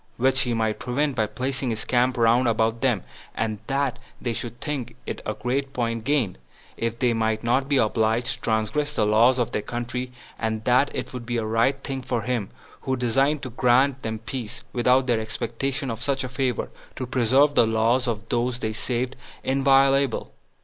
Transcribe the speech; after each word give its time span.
which 0.17 0.41
he 0.41 0.53
might 0.55 0.79
prevent 0.79 1.15
by 1.15 1.27
placing 1.27 1.69
his 1.69 1.85
camp 1.85 2.17
round 2.17 2.47
about 2.47 2.81
them; 2.81 3.03
and 3.35 3.59
that 3.67 3.99
they 4.19 4.33
should 4.33 4.59
think 4.59 4.95
it 5.05 5.21
a 5.27 5.35
great 5.35 5.73
point 5.73 6.03
gained, 6.03 6.39
if 6.75 6.97
they 6.97 7.13
might 7.13 7.43
not 7.43 7.69
be 7.69 7.77
obliged 7.77 8.33
to 8.33 8.41
transgress 8.41 8.95
the 8.95 9.05
laws 9.05 9.37
of 9.37 9.51
their 9.51 9.61
country; 9.61 10.11
and 10.39 10.63
that 10.65 10.89
it 10.95 11.13
would 11.13 11.23
be 11.23 11.37
a 11.37 11.45
right 11.45 11.83
thing 11.83 12.01
for 12.01 12.23
him, 12.23 12.49
who 12.81 12.95
designed 12.95 13.43
to 13.43 13.51
grant 13.51 14.01
them 14.01 14.17
peace, 14.17 14.63
without 14.73 15.05
their 15.05 15.19
expectation 15.19 15.91
of 15.91 16.01
such 16.01 16.23
a 16.23 16.29
favor, 16.29 16.71
to 16.95 17.05
preserve 17.05 17.53
the 17.53 17.67
laws 17.67 18.07
of 18.07 18.27
those 18.29 18.57
they 18.57 18.73
saved 18.73 19.15
inviolable. 19.43 20.33